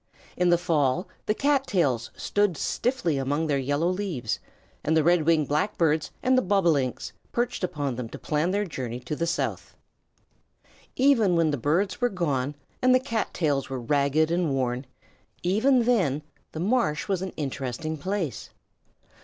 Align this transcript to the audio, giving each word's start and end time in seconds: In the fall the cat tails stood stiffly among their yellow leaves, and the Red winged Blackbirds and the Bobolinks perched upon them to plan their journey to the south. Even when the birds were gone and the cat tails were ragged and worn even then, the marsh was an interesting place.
In 0.35 0.49
the 0.49 0.57
fall 0.57 1.07
the 1.27 1.35
cat 1.35 1.67
tails 1.67 2.09
stood 2.17 2.57
stiffly 2.57 3.19
among 3.19 3.45
their 3.45 3.59
yellow 3.59 3.87
leaves, 3.87 4.39
and 4.83 4.97
the 4.97 5.03
Red 5.03 5.27
winged 5.27 5.47
Blackbirds 5.47 6.09
and 6.23 6.35
the 6.35 6.41
Bobolinks 6.41 7.13
perched 7.31 7.63
upon 7.63 7.95
them 7.97 8.09
to 8.09 8.17
plan 8.17 8.49
their 8.49 8.65
journey 8.65 8.99
to 9.01 9.15
the 9.15 9.27
south. 9.27 9.75
Even 10.95 11.35
when 11.35 11.51
the 11.51 11.55
birds 11.55 12.01
were 12.01 12.09
gone 12.09 12.55
and 12.81 12.95
the 12.95 12.99
cat 12.99 13.31
tails 13.31 13.69
were 13.69 13.79
ragged 13.79 14.31
and 14.31 14.49
worn 14.55 14.87
even 15.43 15.83
then, 15.83 16.23
the 16.53 16.59
marsh 16.59 17.07
was 17.07 17.21
an 17.21 17.31
interesting 17.37 17.95
place. 17.95 18.49